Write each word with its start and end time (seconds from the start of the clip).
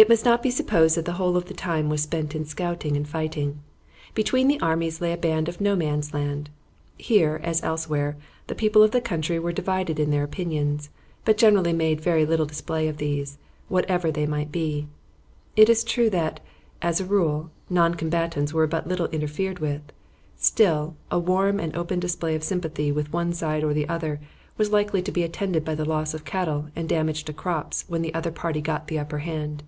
It 0.00 0.08
must 0.08 0.24
not 0.24 0.42
be 0.42 0.50
supposed 0.50 0.96
that 0.96 1.04
the 1.04 1.12
whole 1.20 1.36
of 1.36 1.44
the 1.44 1.52
time 1.52 1.90
was 1.90 2.04
spent 2.04 2.34
in 2.34 2.46
scouting 2.46 2.96
and 2.96 3.06
fighting. 3.06 3.60
Between 4.14 4.48
the 4.48 4.58
armies 4.60 5.02
lay 5.02 5.12
a 5.12 5.16
band 5.18 5.46
of 5.46 5.60
no 5.60 5.76
man's 5.76 6.14
land. 6.14 6.48
Here, 6.96 7.38
as 7.44 7.62
elsewhere, 7.62 8.16
the 8.46 8.54
people 8.54 8.82
of 8.82 8.92
the 8.92 9.02
country 9.02 9.38
were 9.38 9.52
divided 9.52 10.00
in 10.00 10.08
their 10.08 10.24
opinions, 10.24 10.88
but 11.26 11.36
generally 11.36 11.74
made 11.74 12.00
very 12.00 12.24
little 12.24 12.46
display 12.46 12.88
of 12.88 12.96
these, 12.96 13.36
whatever 13.68 14.10
they 14.10 14.24
might 14.24 14.50
be. 14.50 14.86
It 15.54 15.68
is 15.68 15.84
true 15.84 16.08
that, 16.08 16.40
as 16.80 17.02
a 17.02 17.04
rule, 17.04 17.50
non 17.68 17.94
combatants 17.94 18.54
were 18.54 18.66
but 18.66 18.86
little 18.88 19.08
interfered 19.08 19.58
with; 19.58 19.82
still, 20.38 20.96
a 21.10 21.18
warm 21.18 21.60
and 21.60 21.76
open 21.76 22.00
display 22.00 22.34
of 22.34 22.42
sympathy 22.42 22.90
with 22.90 23.12
one 23.12 23.34
side 23.34 23.62
or 23.62 23.74
the 23.74 23.86
other 23.90 24.18
was 24.56 24.72
likely 24.72 25.02
to 25.02 25.12
be 25.12 25.24
attended 25.24 25.62
by 25.62 25.74
the 25.74 25.84
loss 25.84 26.14
of 26.14 26.24
cattle 26.24 26.68
and 26.74 26.88
damage 26.88 27.24
to 27.24 27.34
crops 27.34 27.84
when 27.86 28.00
the 28.00 28.14
other 28.14 28.30
party 28.32 28.62
got 28.62 28.88
the 28.88 28.98
upper 28.98 29.18
hand. 29.18 29.62